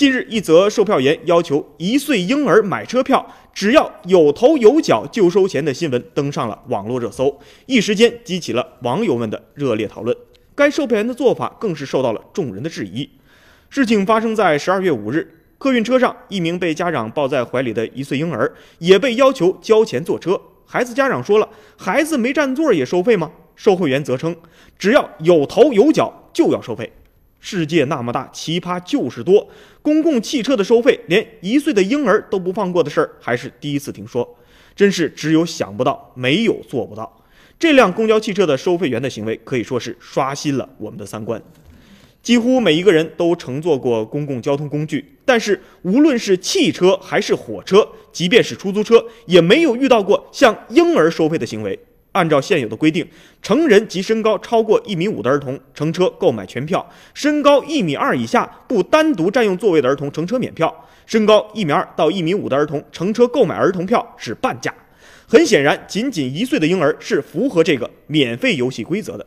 [0.00, 10.16] 近日，一则售票员要求一岁婴儿买车票只要有头有脚就收钱的新闻登上了网络热搜，一时间激起了网友们的热烈讨论。
[10.54, 13.06] 该售票员的做法更是受到了众人的质疑。
[13.68, 20.40] 事情发生在十二月五日，客运车上，一名被家长抱在怀里的一岁婴儿也被要求交钱坐车。
[20.64, 21.46] 孩子家长说了
[21.76, 24.34] ：“孩子没占座也收费吗？”售货员则称
[24.78, 26.90] ：“只要有头有脚就要收费。”
[27.40, 29.48] 世界那么大，奇葩就是多。
[29.82, 34.36] 公共汽车的收费，连一岁的婴儿都不放过的事儿，还是第一次听说。
[34.76, 37.24] 真是只有想不到，没有做不到。
[37.58, 41.42] 这辆公交汽车的收费员的行为，可以说是刷新了我们的三观。
[42.22, 51.78] 几乎每一个人都乘坐过公共交通工具，但是无论是汽车还是火车，即便是出租车，也没有遇到过像婴儿收费的行为。
[52.12, 53.06] 按照现有的规定，
[53.40, 56.80] 成人及身高超过一米五的儿童乘车购买全票；
[57.14, 60.68] 身高一米二以下不单独占用座位的儿童乘车免票；
[61.06, 64.74] 身高一米二到一米五的儿童乘车购买儿童票是半价。
[65.26, 69.24] 很显然，仅仅一岁的婴儿是符合这个免费游戏规则的。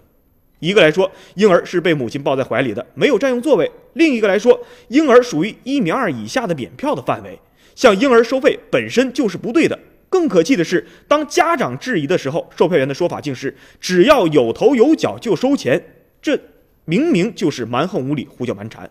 [0.59, 7.39] 一个来说，婴儿是被母亲抱在怀里的，没有占用座位；另一个来说，婴儿属于一米二以下的免票的范围，
[7.75, 9.79] 向婴儿收费本身就是不对的。
[10.14, 15.83] 更可气的是，当家长质疑的时候，售票员的说法竟是只要有头有脚就收钱，
[16.22, 16.39] 这
[16.86, 18.88] 明明就是蛮横无理、胡搅蛮缠。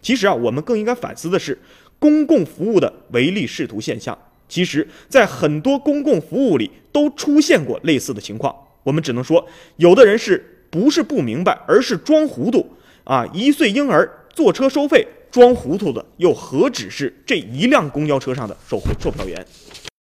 [0.00, 1.58] 其实啊，我们更应该反思的是
[1.98, 4.16] 公共服务的唯利是图现象。
[4.48, 8.54] 其实，在很多公共服务里都出现过类似的情况。
[8.84, 12.64] 我们只能说，有的人是不是不明白，而是装糊涂
[13.02, 13.26] 啊！
[13.34, 19.44] 一岁婴儿坐车收费，装糊涂的又何止是这一辆公交车上的售售票员？